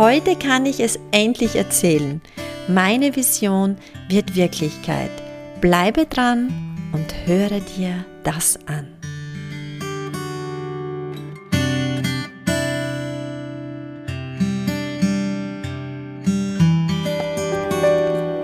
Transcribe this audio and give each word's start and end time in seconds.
Heute 0.00 0.34
kann 0.34 0.64
ich 0.64 0.80
es 0.80 0.98
endlich 1.10 1.56
erzählen. 1.56 2.22
Meine 2.68 3.14
Vision 3.16 3.76
wird 4.08 4.34
Wirklichkeit. 4.34 5.10
Bleibe 5.60 6.06
dran 6.06 6.50
und 6.92 7.14
höre 7.26 7.60
dir 7.60 8.06
das 8.24 8.58
an. 8.64 8.88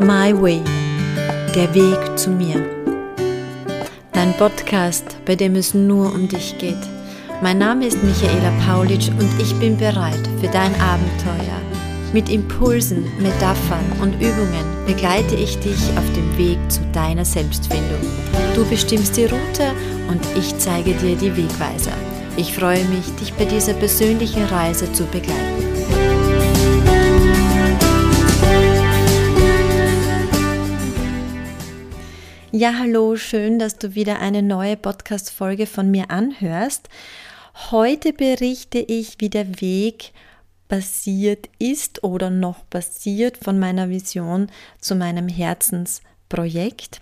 My 0.00 0.38
Way, 0.38 0.60
der 1.54 1.74
Weg 1.74 2.18
zu 2.18 2.28
mir. 2.28 2.62
Dein 4.12 4.34
Podcast, 4.34 5.16
bei 5.24 5.34
dem 5.34 5.56
es 5.56 5.72
nur 5.72 6.12
um 6.12 6.28
dich 6.28 6.58
geht. 6.58 6.76
Mein 7.42 7.58
Name 7.58 7.86
ist 7.86 8.02
Michaela 8.02 8.50
Paulitsch 8.66 9.10
und 9.10 9.28
ich 9.38 9.54
bin 9.60 9.76
bereit 9.76 10.26
für 10.40 10.48
dein 10.48 10.74
Abenteuer. 10.80 11.45
Mit 12.16 12.30
Impulsen, 12.30 13.04
Metaphern 13.20 13.84
und 14.00 14.14
Übungen 14.14 14.86
begleite 14.86 15.34
ich 15.34 15.58
dich 15.58 15.76
auf 15.98 16.12
dem 16.14 16.38
Weg 16.38 16.56
zu 16.72 16.80
deiner 16.94 17.26
Selbstfindung. 17.26 18.00
Du 18.54 18.64
bestimmst 18.70 19.18
die 19.18 19.26
Route 19.26 19.74
und 20.08 20.22
ich 20.34 20.56
zeige 20.56 20.94
dir 20.94 21.14
die 21.14 21.36
Wegweiser. 21.36 21.92
Ich 22.38 22.54
freue 22.54 22.82
mich, 22.86 23.04
dich 23.20 23.34
bei 23.34 23.44
dieser 23.44 23.74
persönlichen 23.74 24.44
Reise 24.44 24.90
zu 24.94 25.04
begleiten. 25.04 25.62
Ja, 32.50 32.78
hallo, 32.78 33.16
schön, 33.16 33.58
dass 33.58 33.76
du 33.76 33.94
wieder 33.94 34.20
eine 34.20 34.42
neue 34.42 34.78
Podcast-Folge 34.78 35.66
von 35.66 35.90
mir 35.90 36.10
anhörst. 36.10 36.88
Heute 37.70 38.14
berichte 38.14 38.78
ich, 38.78 39.16
wie 39.18 39.28
der 39.28 39.60
Weg 39.60 40.12
passiert 40.68 41.48
ist 41.58 42.04
oder 42.04 42.30
noch 42.30 42.68
passiert 42.68 43.38
von 43.38 43.58
meiner 43.58 43.88
Vision 43.88 44.48
zu 44.80 44.94
meinem 44.94 45.28
Herzensprojekt. 45.28 47.00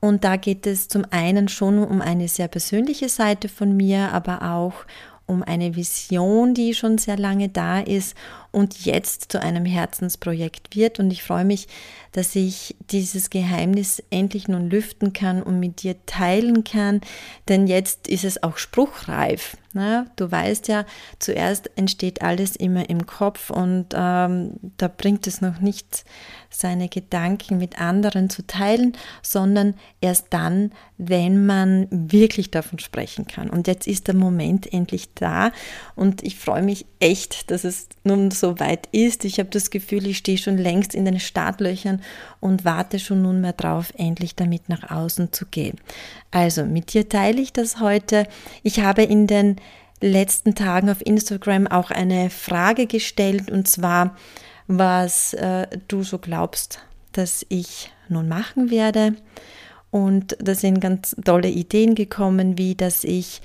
Und 0.00 0.24
da 0.24 0.36
geht 0.36 0.66
es 0.66 0.88
zum 0.88 1.04
einen 1.10 1.48
schon 1.48 1.78
um 1.78 2.00
eine 2.00 2.28
sehr 2.28 2.48
persönliche 2.48 3.08
Seite 3.08 3.48
von 3.48 3.76
mir, 3.76 4.12
aber 4.12 4.42
auch 4.42 4.84
um 5.28 5.42
eine 5.42 5.76
Vision, 5.76 6.54
die 6.54 6.74
schon 6.74 6.96
sehr 6.96 7.18
lange 7.18 7.50
da 7.50 7.80
ist 7.80 8.16
und 8.50 8.86
jetzt 8.86 9.30
zu 9.30 9.42
einem 9.42 9.66
Herzensprojekt 9.66 10.74
wird. 10.74 10.98
Und 10.98 11.10
ich 11.10 11.22
freue 11.22 11.44
mich, 11.44 11.68
dass 12.12 12.34
ich 12.34 12.74
dieses 12.90 13.28
Geheimnis 13.28 14.02
endlich 14.10 14.48
nun 14.48 14.70
lüften 14.70 15.12
kann 15.12 15.42
und 15.42 15.60
mit 15.60 15.82
dir 15.82 15.96
teilen 16.06 16.64
kann, 16.64 17.02
denn 17.48 17.66
jetzt 17.66 18.08
ist 18.08 18.24
es 18.24 18.42
auch 18.42 18.56
spruchreif. 18.56 19.56
Ne? 19.74 20.06
Du 20.16 20.30
weißt 20.30 20.68
ja, 20.68 20.86
zuerst 21.18 21.70
entsteht 21.76 22.22
alles 22.22 22.56
immer 22.56 22.88
im 22.88 23.06
Kopf 23.06 23.50
und 23.50 23.86
ähm, 23.94 24.52
da 24.78 24.88
bringt 24.88 25.26
es 25.26 25.42
noch 25.42 25.60
nichts, 25.60 26.04
seine 26.50 26.88
Gedanken 26.88 27.58
mit 27.58 27.78
anderen 27.78 28.30
zu 28.30 28.46
teilen, 28.46 28.96
sondern 29.22 29.74
erst 30.00 30.28
dann, 30.30 30.72
wenn 30.96 31.44
man 31.44 31.86
wirklich 31.90 32.50
davon 32.50 32.78
sprechen 32.78 33.26
kann. 33.26 33.50
Und 33.50 33.66
jetzt 33.66 33.86
ist 33.86 34.08
der 34.08 34.14
Moment 34.14 34.72
endlich 34.72 35.12
da 35.14 35.52
und 35.94 36.22
ich 36.22 36.38
freue 36.38 36.62
mich 36.62 36.86
echt, 36.98 37.50
dass 37.50 37.64
es 37.64 37.88
nun 38.04 38.30
so 38.30 38.58
weit 38.60 38.88
ist. 38.92 39.26
Ich 39.26 39.38
habe 39.38 39.50
das 39.50 39.70
Gefühl, 39.70 40.06
ich 40.06 40.18
stehe 40.18 40.38
schon 40.38 40.56
längst 40.56 40.94
in 40.94 41.04
den 41.04 41.20
Startlöchern 41.20 42.00
und 42.40 42.64
warte 42.64 42.98
schon 42.98 43.22
nunmehr 43.22 43.52
drauf, 43.52 43.92
endlich 43.96 44.34
damit 44.34 44.68
nach 44.68 44.90
außen 44.90 45.32
zu 45.32 45.44
gehen. 45.46 45.76
Also, 46.30 46.64
mit 46.64 46.92
dir 46.94 47.08
teile 47.08 47.40
ich 47.40 47.52
das 47.52 47.80
heute. 47.80 48.26
Ich 48.62 48.80
habe 48.80 49.02
in 49.02 49.26
den 49.26 49.56
letzten 50.00 50.54
Tagen 50.54 50.90
auf 50.90 51.04
Instagram 51.04 51.66
auch 51.66 51.90
eine 51.90 52.30
Frage 52.30 52.86
gestellt 52.86 53.50
und 53.50 53.68
zwar, 53.68 54.16
was 54.66 55.34
äh, 55.34 55.66
du 55.88 56.02
so 56.02 56.18
glaubst, 56.18 56.80
dass 57.12 57.44
ich 57.48 57.90
nun 58.08 58.28
machen 58.28 58.70
werde. 58.70 59.14
Und 59.90 60.36
da 60.40 60.54
sind 60.54 60.80
ganz 60.80 61.16
tolle 61.24 61.48
Ideen 61.48 61.94
gekommen, 61.94 62.58
wie 62.58 62.74
dass 62.74 63.04
ich 63.04 63.40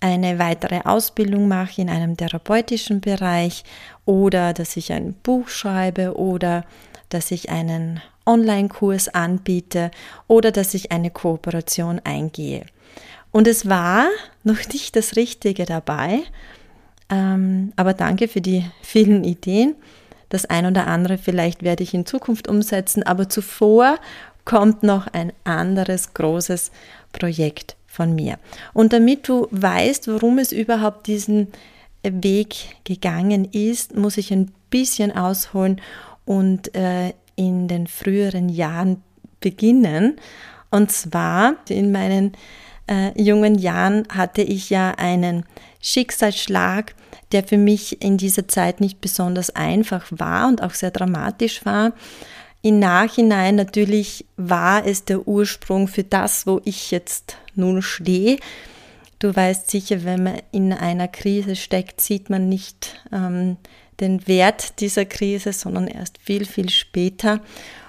eine 0.00 0.38
weitere 0.38 0.80
Ausbildung 0.84 1.48
mache 1.48 1.82
in 1.82 1.90
einem 1.90 2.16
therapeutischen 2.16 3.00
Bereich 3.00 3.64
oder 4.06 4.52
dass 4.52 4.76
ich 4.76 4.92
ein 4.92 5.14
Buch 5.22 5.48
schreibe 5.48 6.16
oder 6.16 6.64
dass 7.10 7.30
ich 7.30 7.50
einen 7.50 8.00
Online-Kurs 8.24 9.08
anbiete 9.08 9.90
oder 10.26 10.52
dass 10.52 10.74
ich 10.74 10.92
eine 10.92 11.10
Kooperation 11.10 12.00
eingehe. 12.04 12.64
Und 13.32 13.46
es 13.46 13.68
war 13.68 14.08
noch 14.42 14.66
nicht 14.72 14.96
das 14.96 15.16
Richtige 15.16 15.64
dabei, 15.64 16.20
ähm, 17.10 17.72
aber 17.76 17.94
danke 17.94 18.28
für 18.28 18.40
die 18.40 18.64
vielen 18.82 19.24
Ideen. 19.24 19.74
Das 20.28 20.46
ein 20.46 20.66
oder 20.66 20.86
andere 20.86 21.18
vielleicht 21.18 21.62
werde 21.62 21.82
ich 21.82 21.92
in 21.92 22.06
Zukunft 22.06 22.48
umsetzen, 22.48 23.02
aber 23.02 23.28
zuvor 23.28 23.98
kommt 24.44 24.82
noch 24.82 25.08
ein 25.08 25.32
anderes 25.44 26.14
großes 26.14 26.70
Projekt 27.12 27.76
von 27.86 28.14
mir. 28.14 28.38
Und 28.72 28.92
damit 28.92 29.28
du 29.28 29.48
weißt, 29.50 30.08
warum 30.08 30.38
es 30.38 30.52
überhaupt 30.52 31.08
diesen 31.08 31.48
Weg 32.02 32.76
gegangen 32.84 33.44
ist, 33.52 33.96
muss 33.96 34.16
ich 34.16 34.32
ein 34.32 34.52
bisschen 34.70 35.14
ausholen 35.14 35.80
und 36.24 36.74
äh, 36.74 37.12
in 37.34 37.68
den 37.68 37.86
früheren 37.86 38.48
Jahren 38.48 39.02
beginnen. 39.40 40.16
Und 40.70 40.92
zwar 40.92 41.56
in 41.68 41.90
meinen 41.90 42.32
äh, 42.90 43.12
jungen 43.20 43.54
Jahren 43.54 44.06
hatte 44.12 44.42
ich 44.42 44.68
ja 44.68 44.90
einen 44.92 45.44
Schicksalsschlag, 45.80 46.94
der 47.32 47.44
für 47.44 47.56
mich 47.56 48.02
in 48.02 48.18
dieser 48.18 48.48
Zeit 48.48 48.80
nicht 48.80 49.00
besonders 49.00 49.50
einfach 49.50 50.04
war 50.10 50.48
und 50.48 50.62
auch 50.62 50.74
sehr 50.74 50.90
dramatisch 50.90 51.64
war. 51.64 51.92
Im 52.62 52.78
Nachhinein 52.78 53.54
natürlich 53.54 54.26
war 54.36 54.84
es 54.84 55.04
der 55.04 55.26
Ursprung 55.26 55.88
für 55.88 56.04
das, 56.04 56.46
wo 56.46 56.60
ich 56.64 56.90
jetzt 56.90 57.38
nun 57.54 57.80
stehe. 57.80 58.38
Du 59.18 59.34
weißt 59.34 59.70
sicher, 59.70 60.04
wenn 60.04 60.22
man 60.24 60.42
in 60.50 60.72
einer 60.72 61.08
Krise 61.08 61.56
steckt, 61.56 62.00
sieht 62.00 62.28
man 62.28 62.48
nicht 62.48 63.00
ähm, 63.12 63.56
den 64.00 64.26
Wert 64.26 64.80
dieser 64.80 65.04
Krise, 65.04 65.52
sondern 65.52 65.86
erst 65.86 66.18
viel, 66.18 66.44
viel 66.44 66.70
später. 66.70 67.40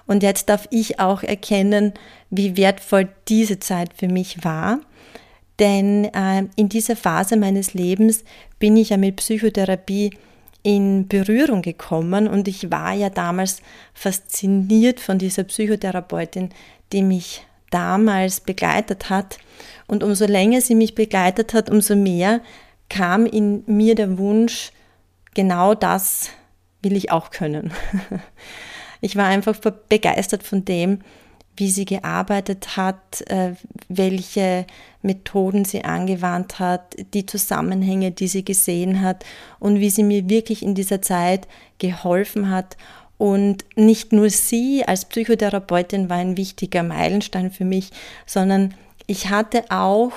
Und 0.07 0.23
jetzt 0.23 0.49
darf 0.49 0.67
ich 0.71 0.99
auch 0.99 1.23
erkennen, 1.23 1.93
wie 2.29 2.57
wertvoll 2.57 3.09
diese 3.27 3.59
Zeit 3.59 3.91
für 3.95 4.07
mich 4.07 4.43
war. 4.43 4.79
Denn 5.59 6.05
äh, 6.05 6.45
in 6.55 6.69
dieser 6.69 6.95
Phase 6.95 7.37
meines 7.37 7.73
Lebens 7.73 8.23
bin 8.59 8.75
ich 8.77 8.89
ja 8.89 8.97
mit 8.97 9.17
Psychotherapie 9.17 10.11
in 10.63 11.07
Berührung 11.07 11.61
gekommen 11.61 12.27
und 12.27 12.47
ich 12.47 12.69
war 12.71 12.93
ja 12.93 13.09
damals 13.09 13.61
fasziniert 13.93 14.99
von 14.99 15.17
dieser 15.17 15.43
Psychotherapeutin, 15.43 16.49
die 16.91 17.03
mich 17.03 17.45
damals 17.71 18.41
begleitet 18.41 19.09
hat. 19.09 19.39
Und 19.87 20.03
umso 20.03 20.25
länger 20.25 20.61
sie 20.61 20.75
mich 20.75 20.93
begleitet 20.93 21.53
hat, 21.53 21.69
umso 21.69 21.95
mehr 21.95 22.41
kam 22.89 23.25
in 23.25 23.63
mir 23.65 23.95
der 23.95 24.17
Wunsch, 24.17 24.71
genau 25.33 25.73
das 25.73 26.29
will 26.81 26.95
ich 26.95 27.11
auch 27.11 27.29
können. 27.29 27.71
Ich 29.03 29.15
war 29.15 29.25
einfach 29.25 29.55
begeistert 29.89 30.43
von 30.43 30.63
dem, 30.63 30.99
wie 31.57 31.69
sie 31.69 31.85
gearbeitet 31.85 32.77
hat, 32.77 33.21
äh, 33.29 33.53
welche 33.89 34.65
Methoden 35.01 35.65
sie 35.65 35.83
angewandt 35.83 36.59
hat, 36.59 36.95
die 37.13 37.25
Zusammenhänge, 37.25 38.11
die 38.11 38.27
sie 38.27 38.45
gesehen 38.45 39.01
hat 39.01 39.25
und 39.59 39.79
wie 39.79 39.89
sie 39.89 40.03
mir 40.03 40.29
wirklich 40.29 40.63
in 40.63 40.75
dieser 40.75 41.01
Zeit 41.01 41.47
geholfen 41.79 42.49
hat. 42.51 42.77
Und 43.17 43.65
nicht 43.75 44.13
nur 44.13 44.29
sie 44.29 44.83
als 44.85 45.05
Psychotherapeutin 45.05 46.09
war 46.09 46.17
ein 46.17 46.37
wichtiger 46.37 46.83
Meilenstein 46.83 47.51
für 47.51 47.65
mich, 47.65 47.91
sondern 48.25 48.73
ich 49.07 49.29
hatte 49.29 49.65
auch 49.69 50.13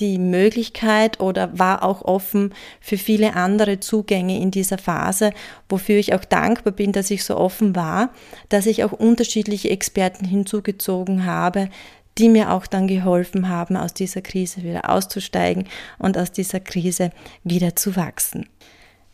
die 0.00 0.18
Möglichkeit 0.18 1.20
oder 1.20 1.58
war 1.58 1.82
auch 1.82 2.02
offen 2.02 2.52
für 2.80 2.98
viele 2.98 3.34
andere 3.34 3.80
Zugänge 3.80 4.38
in 4.40 4.50
dieser 4.50 4.78
Phase, 4.78 5.32
wofür 5.68 5.96
ich 5.96 6.14
auch 6.14 6.24
dankbar 6.24 6.72
bin, 6.72 6.92
dass 6.92 7.10
ich 7.10 7.24
so 7.24 7.36
offen 7.36 7.74
war, 7.74 8.10
dass 8.48 8.66
ich 8.66 8.84
auch 8.84 8.92
unterschiedliche 8.92 9.70
Experten 9.70 10.26
hinzugezogen 10.26 11.24
habe, 11.24 11.70
die 12.18 12.28
mir 12.28 12.52
auch 12.52 12.66
dann 12.66 12.88
geholfen 12.88 13.48
haben, 13.48 13.76
aus 13.76 13.94
dieser 13.94 14.22
Krise 14.22 14.62
wieder 14.62 14.88
auszusteigen 14.90 15.64
und 15.98 16.16
aus 16.16 16.32
dieser 16.32 16.60
Krise 16.60 17.10
wieder 17.44 17.76
zu 17.76 17.96
wachsen. 17.96 18.46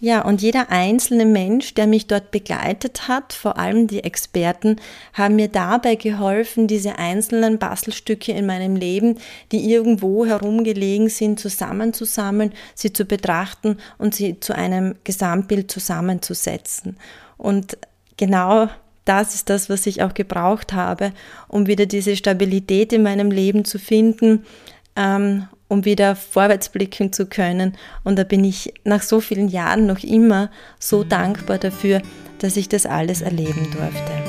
Ja, 0.04 0.22
und 0.22 0.42
jeder 0.42 0.68
einzelne 0.70 1.24
Mensch, 1.24 1.74
der 1.74 1.86
mich 1.86 2.08
dort 2.08 2.32
begleitet 2.32 3.06
hat, 3.06 3.32
vor 3.32 3.56
allem 3.56 3.86
die 3.86 4.02
Experten, 4.02 4.80
haben 5.12 5.36
mir 5.36 5.46
dabei 5.46 5.94
geholfen, 5.94 6.66
diese 6.66 6.98
einzelnen 6.98 7.60
Bastelstücke 7.60 8.32
in 8.32 8.44
meinem 8.44 8.74
Leben, 8.74 9.18
die 9.52 9.70
irgendwo 9.70 10.26
herumgelegen 10.26 11.08
sind, 11.08 11.38
zusammenzusammeln, 11.38 12.52
sie 12.74 12.92
zu 12.92 13.04
betrachten 13.04 13.76
und 13.96 14.16
sie 14.16 14.40
zu 14.40 14.56
einem 14.56 14.96
Gesamtbild 15.04 15.70
zusammenzusetzen. 15.70 16.96
Und 17.36 17.78
genau 18.16 18.70
das 19.04 19.36
ist 19.36 19.50
das, 19.50 19.70
was 19.70 19.86
ich 19.86 20.02
auch 20.02 20.14
gebraucht 20.14 20.72
habe, 20.72 21.12
um 21.46 21.68
wieder 21.68 21.86
diese 21.86 22.16
Stabilität 22.16 22.92
in 22.92 23.04
meinem 23.04 23.30
Leben 23.30 23.64
zu 23.64 23.78
finden 23.78 24.46
ähm, 24.96 25.46
um 25.72 25.86
wieder 25.86 26.14
vorwärts 26.16 26.68
blicken 26.68 27.14
zu 27.14 27.24
können. 27.24 27.78
Und 28.04 28.18
da 28.18 28.24
bin 28.24 28.44
ich 28.44 28.74
nach 28.84 29.00
so 29.00 29.20
vielen 29.20 29.48
Jahren 29.48 29.86
noch 29.86 30.00
immer 30.00 30.50
so 30.78 31.02
dankbar 31.02 31.56
dafür, 31.56 32.02
dass 32.40 32.58
ich 32.58 32.68
das 32.68 32.84
alles 32.84 33.22
erleben 33.22 33.66
durfte. 33.72 34.21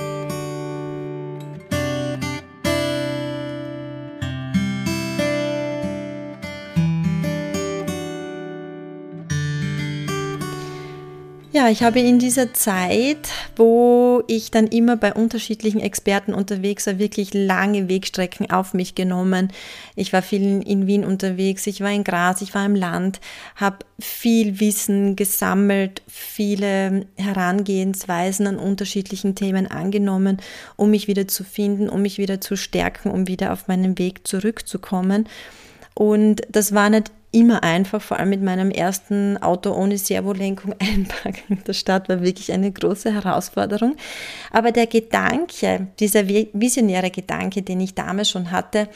Ja, 11.63 11.69
ich 11.69 11.81
habe 11.81 12.01
in 12.01 12.19
dieser 12.19 12.54
Zeit, 12.54 13.30
wo 13.56 14.21
ich 14.27 14.51
dann 14.51 14.68
immer 14.68 14.98
bei 14.98 15.13
unterschiedlichen 15.13 15.80
Experten 15.80 16.33
unterwegs 16.33 16.88
war, 16.88 17.00
wirklich 17.00 17.33
lange 17.33 17.88
Wegstrecken 17.88 18.51
auf 18.51 18.74
mich 18.74 18.95
genommen. 18.95 19.50
Ich 19.95 20.12
war 20.12 20.21
viel 20.21 20.62
in 20.62 20.88
Wien 20.88 21.06
unterwegs, 21.06 21.65
ich 21.65 21.80
war 21.80 21.89
in 21.89 22.04
Graz, 22.04 22.42
ich 22.42 22.54
war 22.54 22.65
im 22.65 22.75
Land, 22.75 23.21
habe 23.56 23.77
viel 23.98 24.60
Wissen 24.60 25.15
gesammelt, 25.15 26.01
viele 26.06 27.06
Herangehensweisen 27.15 28.45
an 28.45 28.60
unterschiedlichen 28.60 29.33
Themen 29.33 29.65
angenommen, 29.68 30.42
um 30.75 30.89
mich 30.89 31.07
wieder 31.07 31.30
zu 31.30 31.45
finden, 31.45 31.88
um 31.88 32.01
mich 32.01 32.18
wieder 32.18 32.42
zu 32.42 32.57
stärken, 32.57 33.10
um 33.10 33.30
wieder 33.30 33.54
auf 33.54 33.69
meinen 33.69 33.98
Weg 33.98 34.27
zurückzukommen. 34.27 35.30
Und 35.94 36.42
das 36.50 36.74
war 36.74 36.89
nicht 36.89 37.13
immer 37.33 37.63
einfach, 37.63 38.01
vor 38.01 38.19
allem 38.19 38.30
mit 38.30 38.44
meinem 38.44 38.71
ersten 38.71 39.38
Auto 39.38 39.74
ohne 39.74 39.97
Servolenkung 39.97 40.75
einpacken 40.80 41.57
in 41.57 41.63
der 41.65 41.74
Stadt 41.74 42.07
war 42.07 42.21
wirklich 42.21 42.51
eine 42.53 42.71
große 42.71 43.13
Herausforderung. 43.13 43.95
Aber 44.51 44.71
der 44.71 44.88
Gedanke, 44.88 45.88
dieser 46.00 46.27
visionäre 46.27 47.09
Gedanke, 47.09 47.63
den 47.63 47.81
ich 47.81 47.95
damals 47.95 48.30
schon 48.30 48.51
hatte, 48.51 48.88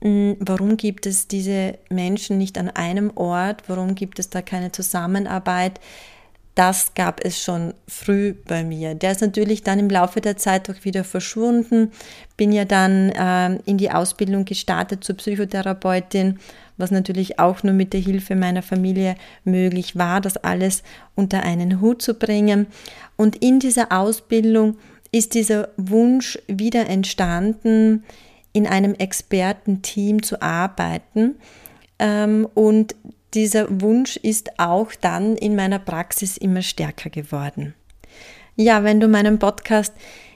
hm, 0.00 0.36
warum 0.40 0.76
gibt 0.76 1.06
es 1.06 1.28
diese 1.28 1.78
Menschen 1.90 2.38
nicht 2.38 2.56
an 2.58 2.70
einem 2.70 3.10
Ort, 3.16 3.64
warum 3.66 3.94
gibt 3.94 4.18
es 4.18 4.30
da 4.30 4.40
keine 4.40 4.70
Zusammenarbeit, 4.70 5.80
das 6.54 6.94
gab 6.94 7.24
es 7.24 7.42
schon 7.42 7.74
früh 7.88 8.32
bei 8.46 8.62
mir. 8.62 8.94
Der 8.94 9.10
ist 9.10 9.20
natürlich 9.20 9.62
dann 9.64 9.80
im 9.80 9.90
Laufe 9.90 10.20
der 10.20 10.36
Zeit 10.36 10.70
auch 10.70 10.84
wieder 10.84 11.02
verschwunden. 11.02 11.90
Bin 12.36 12.52
ja 12.52 12.64
dann 12.64 13.10
äh, 13.10 13.56
in 13.64 13.76
die 13.76 13.90
Ausbildung 13.90 14.44
gestartet 14.44 15.02
zur 15.02 15.16
Psychotherapeutin, 15.16 16.38
was 16.76 16.92
natürlich 16.92 17.40
auch 17.40 17.64
nur 17.64 17.74
mit 17.74 17.92
der 17.92 18.00
Hilfe 18.00 18.36
meiner 18.36 18.62
Familie 18.62 19.16
möglich 19.44 19.96
war, 19.96 20.20
das 20.20 20.36
alles 20.36 20.84
unter 21.16 21.42
einen 21.42 21.80
Hut 21.80 22.02
zu 22.02 22.14
bringen. 22.14 22.68
Und 23.16 23.36
in 23.36 23.58
dieser 23.58 23.90
Ausbildung 23.90 24.76
ist 25.10 25.34
dieser 25.34 25.68
Wunsch 25.76 26.38
wieder 26.46 26.88
entstanden, 26.88 28.04
in 28.52 28.68
einem 28.68 28.94
Expertenteam 28.94 30.22
zu 30.22 30.40
arbeiten. 30.40 31.34
Ähm, 31.98 32.48
und 32.54 32.94
dieser 33.34 33.80
Wunsch 33.80 34.16
ist 34.16 34.58
auch 34.58 34.92
dann 35.00 35.36
in 35.36 35.56
meiner 35.56 35.78
Praxis 35.78 36.36
immer 36.36 36.62
stärker 36.62 37.10
geworden. 37.10 37.74
Ja, 38.56 38.84
wenn 38.84 39.00
du 39.00 39.08
meinen 39.08 39.38
Podcast 39.38 39.92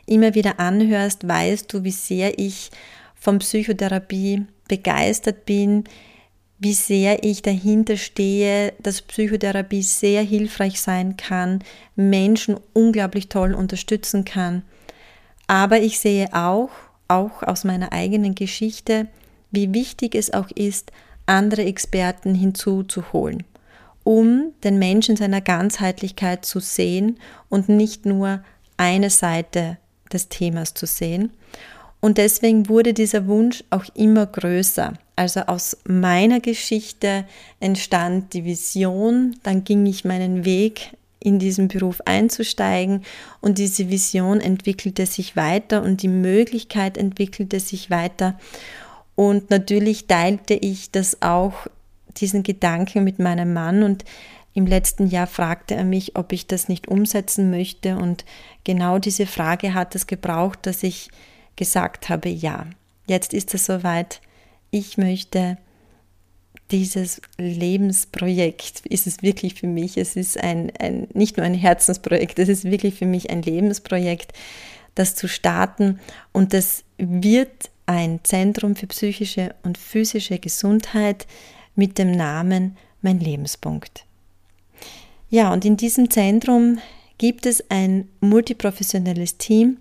immer 0.07 0.35
wieder 0.35 0.59
anhörst, 0.59 1.27
weißt 1.27 1.73
du, 1.73 1.85
wie 1.85 1.93
sehr 1.93 2.39
ich 2.39 2.71
von 3.15 3.39
Psychotherapie 3.39 4.47
begeistert 4.67 5.45
bin, 5.45 5.85
wie 6.59 6.75
sehr 6.75 7.23
ich 7.23 7.43
dahinter 7.43 7.97
stehe, 7.97 8.73
dass 8.83 9.03
Psychotherapie 9.03 9.83
sehr 9.83 10.23
hilfreich 10.23 10.81
sein 10.81 11.17
kann, 11.17 11.63
Menschen 11.95 12.59
unglaublich 12.73 13.29
toll 13.29 13.55
unterstützen 13.55 14.25
kann. 14.25 14.63
Aber 15.47 15.81
ich 15.81 16.01
sehe 16.01 16.33
auch, 16.33 16.71
auch 17.07 17.43
aus 17.43 17.65
meiner 17.65 17.93
eigenen 17.93 18.35
Geschichte, 18.35 19.07
wie 19.53 19.73
wichtig 19.73 20.15
es 20.15 20.33
auch 20.33 20.51
ist, 20.51 20.93
andere 21.29 21.65
Experten 21.65 22.35
hinzuzuholen, 22.35 23.45
um 24.05 24.53
den 24.65 24.79
Menschen 24.79 25.17
seiner 25.17 25.41
Ganzheitlichkeit 25.41 26.45
zu 26.45 26.61
sehen 26.61 27.19
und 27.49 27.69
nicht 27.69 28.07
nur 28.07 28.43
eine 28.77 29.11
Seite 29.11 29.79
des 30.13 30.29
Themas 30.29 30.75
zu 30.75 30.87
sehen. 30.87 31.31
Und 32.01 32.19
deswegen 32.19 32.69
wurde 32.69 32.95
dieser 32.95 33.27
Wunsch 33.27 33.65
auch 33.71 33.85
immer 33.95 34.27
größer. 34.27 34.95
Also 35.17 35.41
aus 35.41 35.77
meiner 35.85 36.39
Geschichte 36.39 37.25
entstand 37.59 38.35
die 38.35 38.45
Vision, 38.45 39.37
dann 39.43 39.65
ging 39.65 39.85
ich 39.87 40.05
meinen 40.05 40.45
Weg 40.45 40.93
in 41.21 41.41
diesen 41.41 41.67
Beruf 41.67 42.01
einzusteigen 42.05 43.03
und 43.41 43.59
diese 43.59 43.91
Vision 43.91 44.41
entwickelte 44.41 45.07
sich 45.07 45.35
weiter 45.35 45.83
und 45.83 46.03
die 46.03 46.09
Möglichkeit 46.09 46.97
entwickelte 46.97 47.59
sich 47.59 47.91
weiter. 47.91 48.39
Und 49.19 49.51
natürlich 49.51 50.07
teilte 50.07 50.55
ich 50.55 50.93
das 50.93 51.23
auch, 51.23 51.67
diesen 52.19 52.45
Gedanken 52.45 53.03
mit 53.03 53.19
meinem 53.19 53.53
Mann. 53.53 53.83
Und 53.83 54.05
im 54.55 54.65
letzten 54.65 55.09
Jahr 55.09 55.27
fragte 55.27 55.75
er 55.75 55.83
mich, 55.83 56.15
ob 56.15 56.33
ich 56.33 56.47
das 56.47 56.69
nicht 56.69 56.87
umsetzen 56.87 57.51
möchte. 57.51 57.97
Und 57.97 58.25
genau 58.63 59.01
diese 59.01 59.27
Frage 59.27 59.75
hat 59.75 59.97
es 59.97 60.07
gebraucht, 60.07 60.61
dass 60.67 60.85
ich 60.85 61.11
gesagt 61.57 62.09
habe, 62.09 62.29
ja, 62.29 62.69
jetzt 63.09 63.35
ist 63.35 63.55
es 63.55 63.67
soweit, 63.67 64.21
ich 64.71 64.99
möchte 64.99 65.59
dieses 66.71 67.21
Lebensprojekt, 67.39 68.87
ist 68.87 69.09
es 69.09 69.21
wirklich 69.23 69.55
für 69.55 69.67
mich, 69.67 69.97
es 69.97 70.15
ist 70.15 70.39
ein, 70.39 70.71
ein, 70.79 71.09
nicht 71.13 71.39
nur 71.39 71.45
ein 71.45 71.55
Herzensprojekt, 71.55 72.39
es 72.39 72.49
ist 72.49 72.63
wirklich 72.63 72.95
für 72.95 73.07
mich 73.07 73.31
ein 73.31 73.43
Lebensprojekt, 73.43 74.33
das 74.95 75.17
zu 75.17 75.27
starten. 75.27 75.99
Und 76.31 76.53
das 76.53 76.85
wird 76.99 77.69
ein 77.89 78.21
Zentrum 78.23 78.77
für 78.77 78.87
psychische 78.87 79.55
und 79.63 79.79
physische 79.79 80.39
Gesundheit 80.39 81.27
mit 81.75 81.99
dem 81.99 82.13
Namen 82.13 82.77
Mein 83.01 83.19
Lebenspunkt. 83.19 84.05
Ja, 85.31 85.53
und 85.53 85.65
in 85.65 85.77
diesem 85.77 86.11
Zentrum 86.11 86.79
gibt 87.17 87.47
es 87.47 87.65
ein 87.71 88.09
multiprofessionelles 88.21 89.39
Team, 89.39 89.79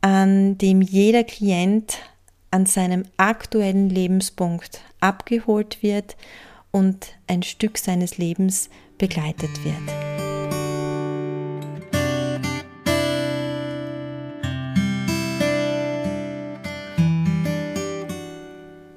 an 0.00 0.56
dem 0.58 0.80
jeder 0.80 1.24
Klient 1.24 1.98
an 2.50 2.66
seinem 2.66 3.04
aktuellen 3.16 3.90
Lebenspunkt 3.90 4.80
abgeholt 5.00 5.82
wird 5.82 6.16
und 6.70 7.14
ein 7.26 7.42
Stück 7.42 7.78
seines 7.78 8.16
Lebens 8.16 8.70
begleitet 8.98 9.50
wird. 9.64 10.09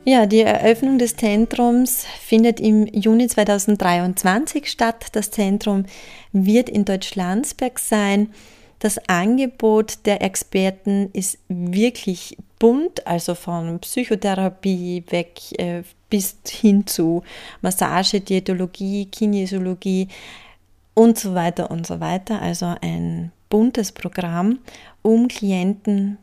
Ja, 0.05 0.25
die 0.25 0.41
Eröffnung 0.41 0.97
des 0.97 1.15
Zentrums 1.15 2.05
findet 2.19 2.59
im 2.59 2.87
Juni 2.87 3.27
2023 3.27 4.69
statt. 4.69 5.07
Das 5.13 5.31
Zentrum 5.31 5.85
wird 6.33 6.69
in 6.69 6.83
Deutschlandsberg 6.83 7.79
sein 7.79 8.29
das 8.83 8.99
Angebot 9.07 9.99
der 10.05 10.21
Experten 10.21 11.09
ist 11.13 11.39
wirklich 11.47 12.35
bunt, 12.59 13.07
also 13.07 13.33
von 13.33 13.79
Psychotherapie 13.79 15.05
weg 15.07 15.39
äh, 15.57 15.83
bis 16.09 16.35
hin 16.45 16.85
zu 16.85 17.23
Massage, 17.61 18.19
Diätologie, 18.19 19.05
Kinesiologie 19.05 20.09
und 20.95 21.17
so 21.17 21.33
weiter 21.33 21.71
und 21.71 21.87
so 21.87 22.01
weiter. 22.01 22.41
Also 22.41 22.75
ein 22.81 23.31
buntes 23.49 23.93
Programm, 23.93 24.59
um 25.01 25.29
Klienten 25.29 26.17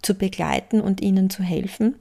zu 0.00 0.14
begleiten 0.14 0.80
und 0.80 1.02
ihnen 1.02 1.28
zu 1.28 1.42
helfen. 1.42 1.96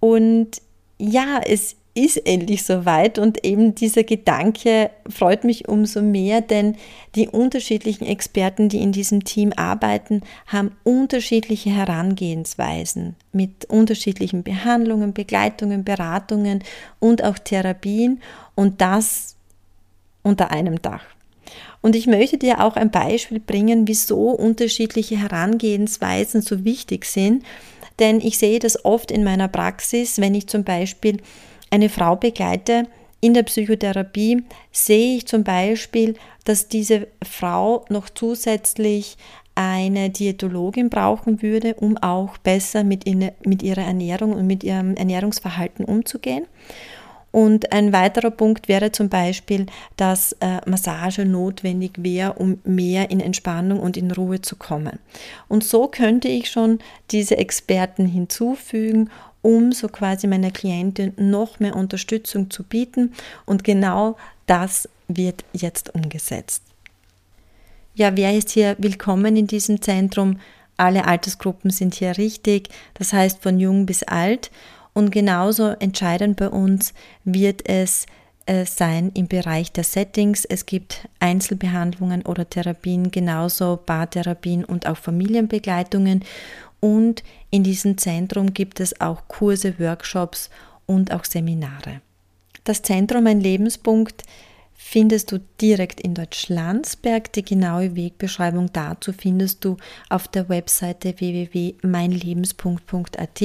Und 0.00 0.60
ja, 0.98 1.40
es 1.44 1.76
ist 1.94 2.26
endlich 2.28 2.64
soweit 2.64 3.18
und 3.18 3.44
eben 3.44 3.74
dieser 3.74 4.04
Gedanke 4.04 4.90
freut 5.08 5.42
mich 5.42 5.68
umso 5.68 6.00
mehr, 6.00 6.40
denn 6.40 6.76
die 7.16 7.26
unterschiedlichen 7.26 8.06
Experten, 8.06 8.68
die 8.68 8.80
in 8.80 8.92
diesem 8.92 9.24
Team 9.24 9.52
arbeiten, 9.56 10.22
haben 10.46 10.70
unterschiedliche 10.84 11.70
Herangehensweisen 11.70 13.16
mit 13.32 13.64
unterschiedlichen 13.64 14.44
Behandlungen, 14.44 15.12
Begleitungen, 15.12 15.82
Beratungen 15.82 16.62
und 17.00 17.24
auch 17.24 17.38
Therapien 17.38 18.22
und 18.54 18.80
das 18.80 19.34
unter 20.22 20.52
einem 20.52 20.80
Dach. 20.80 21.04
Und 21.80 21.96
ich 21.96 22.06
möchte 22.06 22.38
dir 22.38 22.60
auch 22.62 22.76
ein 22.76 22.90
Beispiel 22.90 23.40
bringen, 23.40 23.88
wieso 23.88 24.30
unterschiedliche 24.30 25.16
Herangehensweisen 25.16 26.42
so 26.42 26.64
wichtig 26.64 27.04
sind. 27.06 27.44
Denn 27.98 28.20
ich 28.20 28.38
sehe 28.38 28.58
das 28.58 28.84
oft 28.84 29.10
in 29.10 29.24
meiner 29.24 29.48
Praxis, 29.48 30.20
wenn 30.20 30.34
ich 30.34 30.46
zum 30.46 30.64
Beispiel 30.64 31.18
eine 31.70 31.88
Frau 31.88 32.16
begleite 32.16 32.86
in 33.20 33.34
der 33.34 33.42
Psychotherapie, 33.42 34.44
sehe 34.70 35.16
ich 35.16 35.26
zum 35.26 35.42
Beispiel, 35.44 36.14
dass 36.44 36.68
diese 36.68 37.08
Frau 37.22 37.84
noch 37.88 38.08
zusätzlich 38.08 39.16
eine 39.54 40.08
Diätologin 40.08 40.88
brauchen 40.88 41.42
würde, 41.42 41.74
um 41.74 41.96
auch 41.96 42.38
besser 42.38 42.84
mit, 42.84 43.02
in, 43.04 43.32
mit 43.44 43.64
ihrer 43.64 43.82
Ernährung 43.82 44.32
und 44.32 44.46
mit 44.46 44.62
ihrem 44.62 44.94
Ernährungsverhalten 44.94 45.84
umzugehen. 45.84 46.46
Und 47.30 47.72
ein 47.72 47.92
weiterer 47.92 48.30
Punkt 48.30 48.68
wäre 48.68 48.90
zum 48.90 49.10
Beispiel, 49.10 49.66
dass 49.96 50.32
äh, 50.40 50.60
Massage 50.66 51.24
notwendig 51.24 51.92
wäre, 51.98 52.34
um 52.34 52.58
mehr 52.64 53.10
in 53.10 53.20
Entspannung 53.20 53.80
und 53.80 53.96
in 53.96 54.10
Ruhe 54.10 54.40
zu 54.40 54.56
kommen. 54.56 54.98
Und 55.46 55.62
so 55.62 55.88
könnte 55.88 56.28
ich 56.28 56.50
schon 56.50 56.78
diese 57.10 57.36
Experten 57.36 58.06
hinzufügen 58.06 59.10
um 59.42 59.72
so 59.72 59.88
quasi 59.88 60.26
meiner 60.26 60.50
Klientin 60.50 61.12
noch 61.16 61.60
mehr 61.60 61.76
Unterstützung 61.76 62.50
zu 62.50 62.64
bieten. 62.64 63.14
Und 63.46 63.64
genau 63.64 64.16
das 64.46 64.88
wird 65.06 65.44
jetzt 65.52 65.94
umgesetzt. 65.94 66.62
Ja, 67.94 68.16
wer 68.16 68.36
ist 68.36 68.50
hier 68.50 68.76
willkommen 68.78 69.36
in 69.36 69.46
diesem 69.46 69.80
Zentrum? 69.80 70.38
Alle 70.76 71.06
Altersgruppen 71.06 71.70
sind 71.70 71.94
hier 71.94 72.16
richtig, 72.18 72.68
das 72.94 73.12
heißt 73.12 73.42
von 73.42 73.58
jung 73.58 73.86
bis 73.86 74.04
alt. 74.04 74.50
Und 74.98 75.12
genauso 75.12 75.68
entscheidend 75.78 76.38
bei 76.38 76.48
uns 76.48 76.92
wird 77.22 77.68
es 77.68 78.06
äh, 78.46 78.64
sein 78.66 79.12
im 79.14 79.28
Bereich 79.28 79.70
der 79.70 79.84
Settings. 79.84 80.44
Es 80.44 80.66
gibt 80.66 81.08
Einzelbehandlungen 81.20 82.22
oder 82.26 82.50
Therapien, 82.50 83.12
genauso 83.12 83.78
Bartherapien 83.86 84.64
und 84.64 84.88
auch 84.88 84.96
Familienbegleitungen. 84.96 86.24
Und 86.80 87.22
in 87.50 87.62
diesem 87.62 87.96
Zentrum 87.96 88.54
gibt 88.54 88.80
es 88.80 89.00
auch 89.00 89.28
Kurse, 89.28 89.78
Workshops 89.78 90.50
und 90.86 91.12
auch 91.12 91.24
Seminare. 91.24 92.00
Das 92.64 92.82
Zentrum 92.82 93.28
Ein 93.28 93.40
Lebenspunkt 93.40 94.24
findest 94.80 95.32
du 95.32 95.40
direkt 95.60 96.00
in 96.00 96.14
Deutschlandsberg. 96.14 97.32
Die 97.32 97.44
genaue 97.44 97.96
Wegbeschreibung 97.96 98.70
dazu 98.72 99.12
findest 99.12 99.64
du 99.64 99.76
auf 100.08 100.28
der 100.28 100.48
Webseite 100.48 101.18
www.meinlebenspunkt.at. 101.18 103.42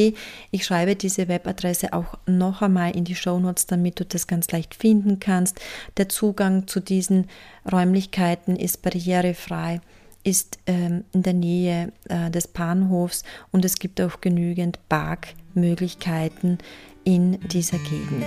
Ich 0.51 0.63
schreibe 0.63 0.95
diese 0.95 1.27
Webadresse 1.27 1.91
auch 1.91 2.19
noch 2.27 2.61
einmal 2.61 2.95
in 2.95 3.03
die 3.03 3.15
Shownotes, 3.15 3.65
damit 3.65 3.99
du 3.99 4.05
das 4.05 4.27
ganz 4.27 4.51
leicht 4.51 4.75
finden 4.75 5.19
kannst. 5.19 5.59
Der 5.97 6.07
Zugang 6.07 6.67
zu 6.67 6.79
diesen 6.79 7.25
Räumlichkeiten 7.69 8.55
ist 8.55 8.83
barrierefrei 8.83 9.81
ist 10.25 10.57
ähm, 10.67 11.03
in 11.11 11.23
der 11.23 11.33
Nähe 11.33 11.91
äh, 12.07 12.31
des 12.31 12.47
Bahnhofs 12.47 13.23
und 13.51 13.65
es 13.65 13.75
gibt 13.75 13.99
auch 13.99 14.21
genügend 14.21 14.79
Parkmöglichkeiten 14.87 16.59
in 17.03 17.41
dieser 17.49 17.77
Gegend. 17.79 18.23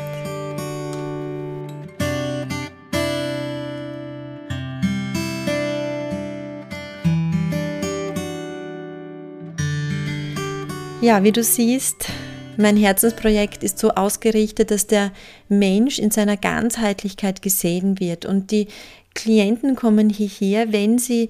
Ja, 11.02 11.22
wie 11.22 11.32
du 11.32 11.44
siehst, 11.44 12.06
mein 12.56 12.76
Herzensprojekt 12.76 13.62
ist 13.62 13.78
so 13.78 13.90
ausgerichtet, 13.90 14.70
dass 14.70 14.86
der 14.86 15.12
Mensch 15.48 15.98
in 15.98 16.10
seiner 16.10 16.38
Ganzheitlichkeit 16.38 17.42
gesehen 17.42 18.00
wird. 18.00 18.24
Und 18.24 18.50
die 18.50 18.68
Klienten 19.14 19.76
kommen 19.76 20.08
hierher, 20.08 20.72
wenn 20.72 20.98
sie 20.98 21.28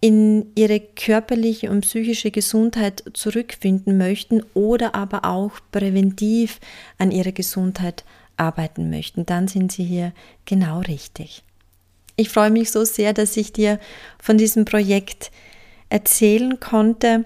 in 0.00 0.46
ihre 0.56 0.80
körperliche 0.80 1.70
und 1.70 1.82
psychische 1.82 2.32
Gesundheit 2.32 3.04
zurückfinden 3.14 3.98
möchten 3.98 4.42
oder 4.52 4.96
aber 4.96 5.24
auch 5.24 5.52
präventiv 5.70 6.58
an 6.98 7.12
ihrer 7.12 7.32
Gesundheit 7.32 8.04
arbeiten 8.36 8.90
möchten, 8.90 9.24
dann 9.26 9.46
sind 9.46 9.70
sie 9.72 9.84
hier 9.84 10.12
genau 10.44 10.80
richtig. 10.80 11.44
Ich 12.16 12.30
freue 12.30 12.50
mich 12.50 12.72
so 12.72 12.84
sehr, 12.84 13.12
dass 13.12 13.36
ich 13.36 13.52
dir 13.52 13.78
von 14.20 14.38
diesem 14.38 14.64
Projekt 14.64 15.30
erzählen 15.88 16.58
konnte 16.58 17.24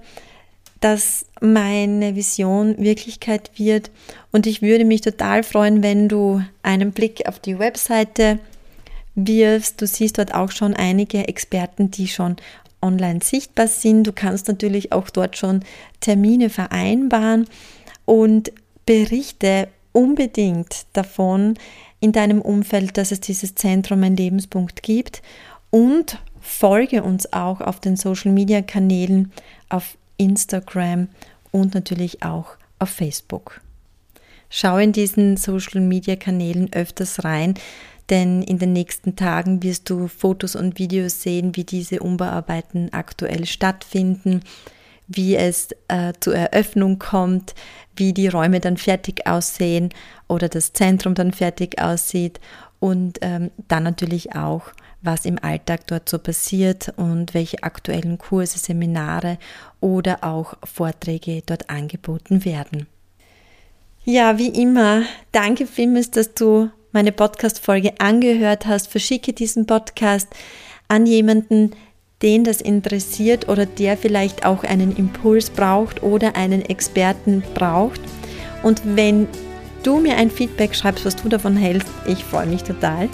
dass 0.82 1.26
meine 1.40 2.16
Vision 2.16 2.76
Wirklichkeit 2.76 3.52
wird. 3.56 3.90
Und 4.32 4.46
ich 4.46 4.62
würde 4.62 4.84
mich 4.84 5.00
total 5.00 5.44
freuen, 5.44 5.82
wenn 5.82 6.08
du 6.08 6.42
einen 6.62 6.90
Blick 6.90 7.26
auf 7.28 7.38
die 7.38 7.58
Webseite 7.58 8.40
wirfst. 9.14 9.80
Du 9.80 9.86
siehst 9.86 10.18
dort 10.18 10.34
auch 10.34 10.50
schon 10.50 10.74
einige 10.74 11.28
Experten, 11.28 11.92
die 11.92 12.08
schon 12.08 12.36
online 12.82 13.20
sichtbar 13.22 13.68
sind. 13.68 14.04
Du 14.04 14.12
kannst 14.12 14.48
natürlich 14.48 14.90
auch 14.90 15.08
dort 15.08 15.36
schon 15.36 15.60
Termine 16.00 16.50
vereinbaren 16.50 17.46
und 18.04 18.52
berichte 18.84 19.68
unbedingt 19.92 20.86
davon 20.94 21.54
in 22.00 22.10
deinem 22.10 22.42
Umfeld, 22.42 22.98
dass 22.98 23.12
es 23.12 23.20
dieses 23.20 23.54
Zentrum 23.54 24.02
ein 24.02 24.16
Lebenspunkt 24.16 24.82
gibt 24.82 25.22
und 25.70 26.18
folge 26.40 27.04
uns 27.04 27.32
auch 27.32 27.60
auf 27.60 27.78
den 27.78 27.96
Social 27.96 28.32
Media 28.32 28.62
Kanälen 28.62 29.30
auf 29.68 29.96
Instagram 30.16 31.08
und 31.50 31.74
natürlich 31.74 32.22
auch 32.22 32.56
auf 32.78 32.90
Facebook. 32.90 33.60
Schau 34.48 34.76
in 34.76 34.92
diesen 34.92 35.36
Social-Media-Kanälen 35.36 36.72
öfters 36.72 37.24
rein, 37.24 37.54
denn 38.10 38.42
in 38.42 38.58
den 38.58 38.72
nächsten 38.72 39.16
Tagen 39.16 39.62
wirst 39.62 39.88
du 39.88 40.08
Fotos 40.08 40.56
und 40.56 40.78
Videos 40.78 41.22
sehen, 41.22 41.56
wie 41.56 41.64
diese 41.64 42.00
Umbauarbeiten 42.00 42.92
aktuell 42.92 43.46
stattfinden, 43.46 44.42
wie 45.08 45.36
es 45.36 45.68
äh, 45.88 46.12
zur 46.20 46.34
Eröffnung 46.34 46.98
kommt, 46.98 47.54
wie 47.96 48.12
die 48.12 48.28
Räume 48.28 48.60
dann 48.60 48.76
fertig 48.76 49.26
aussehen 49.26 49.90
oder 50.28 50.48
das 50.48 50.72
Zentrum 50.72 51.14
dann 51.14 51.32
fertig 51.32 51.80
aussieht 51.80 52.40
und 52.82 53.20
ähm, 53.20 53.52
dann 53.68 53.84
natürlich 53.84 54.34
auch, 54.34 54.72
was 55.02 55.24
im 55.24 55.38
Alltag 55.40 55.86
dort 55.86 56.08
so 56.08 56.18
passiert 56.18 56.92
und 56.96 57.32
welche 57.32 57.62
aktuellen 57.62 58.18
Kurse, 58.18 58.58
Seminare 58.58 59.38
oder 59.80 60.24
auch 60.24 60.54
Vorträge 60.64 61.44
dort 61.46 61.70
angeboten 61.70 62.44
werden. 62.44 62.88
Ja, 64.04 64.36
wie 64.36 64.48
immer, 64.48 65.02
danke 65.30 65.68
vielmals, 65.68 66.10
dass 66.10 66.34
du 66.34 66.70
meine 66.90 67.12
Podcast-Folge 67.12 68.00
angehört 68.00 68.66
hast. 68.66 68.88
Verschicke 68.88 69.32
diesen 69.32 69.64
Podcast 69.64 70.26
an 70.88 71.06
jemanden, 71.06 71.76
den 72.20 72.42
das 72.42 72.60
interessiert 72.60 73.48
oder 73.48 73.64
der 73.64 73.96
vielleicht 73.96 74.44
auch 74.44 74.64
einen 74.64 74.96
Impuls 74.96 75.50
braucht 75.50 76.02
oder 76.02 76.34
einen 76.34 76.62
Experten 76.62 77.44
braucht. 77.54 78.00
Und 78.64 78.82
wenn 78.96 79.28
du 79.82 80.00
mir 80.00 80.16
ein 80.16 80.30
Feedback 80.30 80.74
schreibst, 80.74 81.04
was 81.04 81.16
du 81.16 81.28
davon 81.28 81.56
hältst, 81.56 81.88
ich 82.06 82.24
freue 82.24 82.46
mich 82.46 82.62
total. 82.62 83.08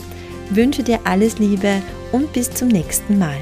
Wünsche 0.50 0.82
dir 0.82 1.00
alles 1.04 1.38
Liebe 1.38 1.82
und 2.12 2.32
bis 2.32 2.50
zum 2.50 2.68
nächsten 2.68 3.18
Mal. 3.18 3.36